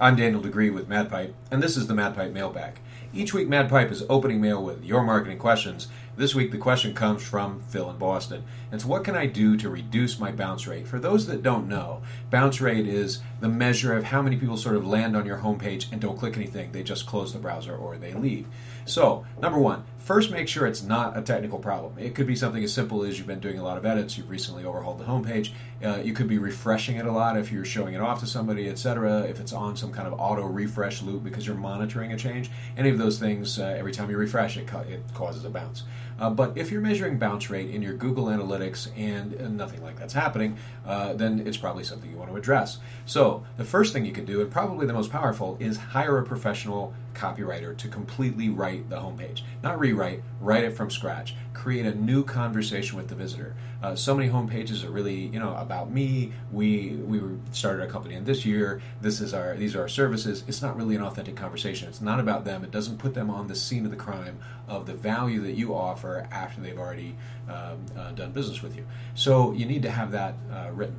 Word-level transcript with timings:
I'm 0.00 0.16
Daniel 0.16 0.42
DiGriz 0.42 0.74
with 0.74 0.88
MadPipe, 0.88 1.32
and 1.52 1.62
this 1.62 1.76
is 1.76 1.86
the 1.86 1.94
MadPipe 1.94 2.32
Mailbag. 2.32 2.80
Each 3.16 3.32
week, 3.32 3.46
MadPipe 3.46 3.92
is 3.92 4.04
opening 4.08 4.40
mail 4.40 4.60
with 4.60 4.84
your 4.84 5.04
marketing 5.04 5.38
questions. 5.38 5.86
This 6.16 6.34
week, 6.34 6.50
the 6.50 6.58
question 6.58 6.94
comes 6.94 7.22
from 7.22 7.60
Phil 7.60 7.88
in 7.90 7.96
Boston. 7.96 8.42
It's 8.72 8.84
what 8.84 9.04
can 9.04 9.14
I 9.14 9.26
do 9.26 9.56
to 9.56 9.68
reduce 9.68 10.18
my 10.18 10.32
bounce 10.32 10.66
rate? 10.66 10.88
For 10.88 10.98
those 10.98 11.26
that 11.26 11.42
don't 11.42 11.68
know, 11.68 12.02
bounce 12.30 12.60
rate 12.60 12.88
is 12.88 13.20
the 13.40 13.48
measure 13.48 13.96
of 13.96 14.04
how 14.04 14.22
many 14.22 14.36
people 14.36 14.56
sort 14.56 14.74
of 14.76 14.86
land 14.86 15.16
on 15.16 15.26
your 15.26 15.38
homepage 15.38 15.90
and 15.92 16.00
don't 16.00 16.18
click 16.18 16.36
anything. 16.36 16.72
They 16.72 16.82
just 16.82 17.06
close 17.06 17.32
the 17.32 17.38
browser 17.38 17.76
or 17.76 17.96
they 17.96 18.14
leave. 18.14 18.46
So, 18.86 19.24
number 19.40 19.58
one, 19.58 19.84
first 19.98 20.30
make 20.30 20.48
sure 20.48 20.66
it's 20.66 20.82
not 20.82 21.16
a 21.16 21.22
technical 21.22 21.58
problem. 21.58 21.98
It 21.98 22.14
could 22.14 22.26
be 22.26 22.36
something 22.36 22.62
as 22.62 22.72
simple 22.72 23.02
as 23.02 23.18
you've 23.18 23.26
been 23.26 23.40
doing 23.40 23.58
a 23.58 23.64
lot 23.64 23.76
of 23.76 23.86
edits, 23.86 24.16
you've 24.16 24.30
recently 24.30 24.64
overhauled 24.64 24.98
the 24.98 25.04
homepage, 25.04 25.52
uh, 25.84 26.00
you 26.02 26.12
could 26.12 26.28
be 26.28 26.38
refreshing 26.38 26.96
it 26.96 27.06
a 27.06 27.12
lot 27.12 27.36
if 27.36 27.52
you're 27.52 27.64
showing 27.64 27.94
it 27.94 28.00
off 28.00 28.20
to 28.20 28.26
somebody, 28.26 28.68
etc. 28.68 29.22
If 29.22 29.40
it's 29.40 29.52
on 29.52 29.76
some 29.76 29.92
kind 29.92 30.06
of 30.06 30.14
auto 30.20 30.46
refresh 30.46 31.02
loop 31.02 31.24
because 31.24 31.46
you're 31.46 31.56
monitoring 31.56 32.12
a 32.12 32.16
change, 32.16 32.50
any 32.76 32.88
of 32.88 32.98
those 32.98 33.03
things, 33.10 33.58
uh, 33.58 33.64
every 33.78 33.92
time 33.92 34.10
you 34.10 34.16
refresh 34.16 34.56
it, 34.56 34.68
it 34.88 35.02
causes 35.14 35.44
a 35.44 35.50
bounce. 35.50 35.84
Uh, 36.18 36.30
but 36.30 36.56
if 36.56 36.70
you're 36.70 36.80
measuring 36.80 37.18
bounce 37.18 37.50
rate 37.50 37.70
in 37.70 37.82
your 37.82 37.94
Google 37.94 38.26
Analytics 38.26 38.88
and, 38.96 39.32
and 39.34 39.56
nothing 39.56 39.82
like 39.82 39.98
that's 39.98 40.12
happening, 40.12 40.56
uh, 40.86 41.12
then 41.14 41.44
it's 41.46 41.56
probably 41.56 41.84
something 41.84 42.10
you 42.10 42.16
want 42.16 42.30
to 42.30 42.36
address. 42.36 42.78
So 43.04 43.44
the 43.56 43.64
first 43.64 43.92
thing 43.92 44.04
you 44.04 44.12
can 44.12 44.24
do, 44.24 44.40
and 44.40 44.50
probably 44.50 44.86
the 44.86 44.92
most 44.92 45.10
powerful, 45.10 45.56
is 45.58 45.76
hire 45.76 46.18
a 46.18 46.22
professional 46.24 46.94
copywriter 47.14 47.76
to 47.76 47.88
completely 47.88 48.48
write 48.48 48.88
the 48.90 48.96
homepage. 48.96 49.42
Not 49.62 49.78
rewrite, 49.78 50.22
write 50.40 50.64
it 50.64 50.76
from 50.76 50.90
scratch. 50.90 51.34
Create 51.52 51.86
a 51.86 51.94
new 51.94 52.24
conversation 52.24 52.96
with 52.96 53.08
the 53.08 53.14
visitor. 53.14 53.54
Uh, 53.82 53.94
so 53.94 54.14
many 54.14 54.28
homepages 54.28 54.84
are 54.84 54.90
really, 54.90 55.26
you 55.26 55.38
know, 55.38 55.54
about 55.56 55.90
me. 55.90 56.32
We 56.52 56.96
we 57.04 57.20
started 57.52 57.82
a 57.82 57.86
company 57.86 58.14
in 58.14 58.24
this 58.24 58.44
year. 58.44 58.82
This 59.00 59.20
is 59.20 59.34
our 59.34 59.56
these 59.56 59.76
are 59.76 59.82
our 59.82 59.88
services. 59.88 60.42
It's 60.48 60.62
not 60.62 60.76
really 60.76 60.96
an 60.96 61.02
authentic 61.02 61.36
conversation. 61.36 61.88
It's 61.88 62.00
not 62.00 62.18
about 62.18 62.44
them. 62.44 62.64
It 62.64 62.70
doesn't 62.70 62.93
put 62.94 63.14
them 63.14 63.30
on 63.30 63.48
the 63.48 63.54
scene 63.54 63.84
of 63.84 63.90
the 63.90 63.96
crime 63.96 64.38
of 64.68 64.86
the 64.86 64.94
value 64.94 65.42
that 65.42 65.52
you 65.52 65.74
offer 65.74 66.26
after 66.30 66.60
they've 66.60 66.78
already 66.78 67.14
um, 67.48 67.84
uh, 67.96 68.12
done 68.12 68.32
business 68.32 68.62
with 68.62 68.76
you. 68.76 68.86
So 69.14 69.52
you 69.52 69.66
need 69.66 69.82
to 69.82 69.90
have 69.90 70.12
that 70.12 70.34
uh, 70.52 70.70
written. 70.72 70.96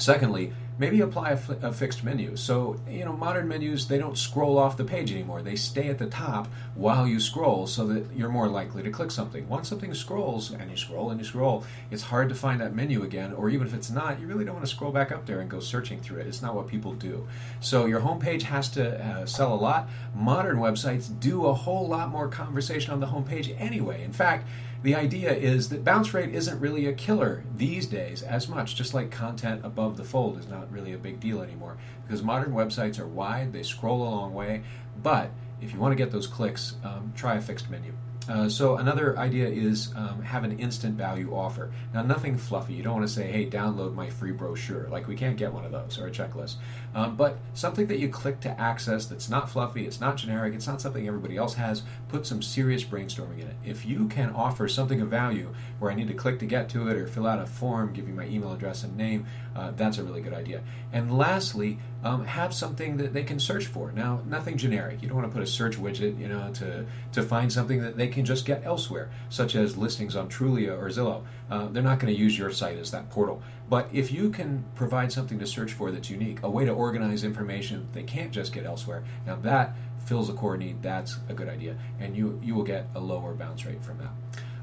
Secondly, 0.00 0.52
maybe 0.80 1.02
apply 1.02 1.32
a, 1.62 1.72
fixed 1.72 2.02
menu. 2.02 2.34
So, 2.36 2.80
you 2.88 3.04
know, 3.04 3.12
modern 3.12 3.46
menus, 3.48 3.86
they 3.86 3.98
don't 3.98 4.16
scroll 4.16 4.56
off 4.56 4.78
the 4.78 4.84
page 4.84 5.12
anymore. 5.12 5.42
They 5.42 5.54
stay 5.54 5.88
at 5.88 5.98
the 5.98 6.06
top 6.06 6.48
while 6.74 7.06
you 7.06 7.20
scroll 7.20 7.66
so 7.66 7.86
that 7.88 8.06
you're 8.16 8.30
more 8.30 8.48
likely 8.48 8.82
to 8.84 8.90
click 8.90 9.10
something. 9.10 9.46
Once 9.46 9.68
something 9.68 9.92
scrolls 9.92 10.50
and 10.50 10.70
you 10.70 10.78
scroll 10.78 11.10
and 11.10 11.20
you 11.20 11.26
scroll, 11.26 11.64
it's 11.90 12.04
hard 12.04 12.30
to 12.30 12.34
find 12.34 12.62
that 12.62 12.74
menu 12.74 13.02
again, 13.02 13.34
or 13.34 13.50
even 13.50 13.66
if 13.66 13.74
it's 13.74 13.90
not, 13.90 14.18
you 14.20 14.26
really 14.26 14.46
don't 14.46 14.54
want 14.54 14.66
to 14.66 14.74
scroll 14.74 14.90
back 14.90 15.12
up 15.12 15.26
there 15.26 15.40
and 15.40 15.50
go 15.50 15.60
searching 15.60 16.00
through 16.00 16.20
it. 16.20 16.26
It's 16.26 16.40
not 16.40 16.54
what 16.54 16.66
people 16.66 16.94
do. 16.94 17.28
So, 17.60 17.84
your 17.84 18.00
homepage 18.00 18.42
has 18.42 18.70
to 18.70 19.04
uh, 19.04 19.26
sell 19.26 19.52
a 19.52 19.60
lot. 19.60 19.86
Modern 20.14 20.56
websites 20.56 21.10
do 21.20 21.44
a 21.44 21.52
whole 21.52 21.88
lot 21.88 22.08
more 22.08 22.28
conversation 22.28 22.94
on 22.94 23.00
the 23.00 23.06
homepage 23.06 23.54
anyway. 23.60 24.02
In 24.02 24.14
fact, 24.14 24.48
the 24.82 24.94
idea 24.94 25.32
is 25.32 25.68
that 25.68 25.84
bounce 25.84 26.14
rate 26.14 26.34
isn't 26.34 26.58
really 26.58 26.86
a 26.86 26.92
killer 26.92 27.44
these 27.54 27.86
days 27.86 28.22
as 28.22 28.48
much, 28.48 28.76
just 28.76 28.94
like 28.94 29.10
content 29.10 29.60
above 29.64 29.96
the 29.96 30.04
fold 30.04 30.38
is 30.38 30.48
not 30.48 30.72
really 30.72 30.92
a 30.92 30.98
big 30.98 31.20
deal 31.20 31.42
anymore 31.42 31.76
because 32.06 32.22
modern 32.22 32.52
websites 32.52 32.98
are 32.98 33.06
wide, 33.06 33.52
they 33.52 33.62
scroll 33.62 34.02
a 34.02 34.08
long 34.08 34.32
way, 34.32 34.62
but 35.02 35.30
if 35.60 35.72
you 35.72 35.78
want 35.78 35.92
to 35.92 35.96
get 35.96 36.10
those 36.10 36.26
clicks, 36.26 36.76
um, 36.82 37.12
try 37.14 37.36
a 37.36 37.40
fixed 37.40 37.68
menu. 37.70 37.92
Uh, 38.30 38.48
so 38.48 38.76
another 38.76 39.18
idea 39.18 39.48
is 39.48 39.92
um, 39.96 40.22
have 40.22 40.44
an 40.44 40.56
instant 40.60 40.94
value 40.94 41.34
offer. 41.34 41.72
Now, 41.92 42.02
nothing 42.02 42.38
fluffy. 42.38 42.74
You 42.74 42.84
don't 42.84 42.94
want 42.94 43.08
to 43.08 43.12
say, 43.12 43.30
"Hey, 43.30 43.50
download 43.50 43.94
my 43.94 44.08
free 44.08 44.30
brochure." 44.30 44.88
Like 44.88 45.08
we 45.08 45.16
can't 45.16 45.36
get 45.36 45.52
one 45.52 45.64
of 45.64 45.72
those 45.72 45.98
or 45.98 46.06
a 46.06 46.10
checklist. 46.12 46.54
Um, 46.94 47.16
but 47.16 47.38
something 47.54 47.88
that 47.88 47.98
you 47.98 48.08
click 48.08 48.38
to 48.40 48.60
access 48.60 49.06
that's 49.06 49.28
not 49.28 49.50
fluffy, 49.50 49.84
it's 49.84 50.00
not 50.00 50.16
generic, 50.16 50.54
it's 50.54 50.68
not 50.68 50.80
something 50.80 51.08
everybody 51.08 51.36
else 51.36 51.54
has. 51.54 51.82
Put 52.08 52.24
some 52.24 52.40
serious 52.40 52.84
brainstorming 52.84 53.40
in 53.40 53.48
it. 53.48 53.56
If 53.64 53.84
you 53.84 54.06
can 54.06 54.30
offer 54.30 54.68
something 54.68 55.00
of 55.00 55.08
value 55.08 55.52
where 55.80 55.90
I 55.90 55.94
need 55.94 56.08
to 56.08 56.14
click 56.14 56.38
to 56.38 56.46
get 56.46 56.68
to 56.70 56.88
it 56.88 56.96
or 56.96 57.08
fill 57.08 57.26
out 57.26 57.40
a 57.40 57.46
form, 57.46 57.92
give 57.92 58.06
you 58.06 58.14
my 58.14 58.26
email 58.26 58.52
address 58.52 58.84
and 58.84 58.96
name, 58.96 59.26
uh, 59.56 59.72
that's 59.76 59.98
a 59.98 60.04
really 60.04 60.20
good 60.20 60.34
idea. 60.34 60.62
And 60.92 61.16
lastly, 61.16 61.78
um, 62.02 62.24
have 62.24 62.54
something 62.54 62.96
that 62.96 63.12
they 63.12 63.24
can 63.24 63.38
search 63.38 63.66
for. 63.66 63.92
Now, 63.92 64.22
nothing 64.26 64.56
generic. 64.56 65.02
You 65.02 65.08
don't 65.08 65.18
want 65.18 65.28
to 65.28 65.34
put 65.34 65.42
a 65.42 65.46
search 65.46 65.76
widget, 65.76 66.18
you 66.18 66.28
know, 66.28 66.50
to 66.54 66.86
to 67.12 67.22
find 67.22 67.52
something 67.52 67.82
that 67.82 67.96
they 67.96 68.08
can 68.08 68.19
just 68.24 68.46
get 68.46 68.64
elsewhere, 68.64 69.10
such 69.28 69.54
as 69.54 69.76
listings 69.76 70.16
on 70.16 70.28
Trulia 70.28 70.78
or 70.78 70.88
Zillow. 70.88 71.24
Uh, 71.50 71.68
they're 71.68 71.82
not 71.82 71.98
going 71.98 72.12
to 72.12 72.18
use 72.18 72.38
your 72.38 72.50
site 72.50 72.78
as 72.78 72.90
that 72.90 73.10
portal. 73.10 73.42
But 73.68 73.88
if 73.92 74.10
you 74.10 74.30
can 74.30 74.64
provide 74.74 75.12
something 75.12 75.38
to 75.38 75.46
search 75.46 75.72
for 75.72 75.90
that's 75.90 76.10
unique, 76.10 76.42
a 76.42 76.50
way 76.50 76.64
to 76.64 76.72
organize 76.72 77.24
information 77.24 77.88
they 77.92 78.02
can't 78.02 78.32
just 78.32 78.52
get 78.52 78.66
elsewhere, 78.66 79.04
now 79.26 79.36
that 79.36 79.74
fills 80.04 80.28
a 80.28 80.32
core 80.32 80.56
need. 80.56 80.82
That's 80.82 81.18
a 81.28 81.34
good 81.34 81.48
idea, 81.48 81.76
and 82.00 82.16
you 82.16 82.40
you 82.42 82.54
will 82.54 82.64
get 82.64 82.86
a 82.94 83.00
lower 83.00 83.34
bounce 83.34 83.64
rate 83.64 83.82
from 83.82 83.98
that. 83.98 84.10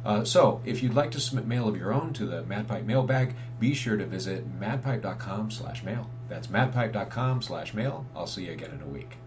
Uh, 0.05 0.23
so, 0.23 0.61
if 0.65 0.81
you'd 0.81 0.93
like 0.93 1.11
to 1.11 1.19
submit 1.19 1.47
mail 1.47 1.67
of 1.67 1.75
your 1.75 1.93
own 1.93 2.13
to 2.13 2.25
the 2.25 2.43
MadPipe 2.43 2.85
mailbag, 2.85 3.35
be 3.59 3.73
sure 3.73 3.97
to 3.97 4.05
visit 4.05 4.59
madpipe.com 4.59 5.51
slash 5.51 5.83
mail. 5.83 6.09
That's 6.29 6.47
madpipe.com 6.47 7.41
slash 7.41 7.73
mail. 7.73 8.05
I'll 8.15 8.27
see 8.27 8.45
you 8.45 8.53
again 8.53 8.71
in 8.71 8.81
a 8.81 8.87
week. 8.87 9.17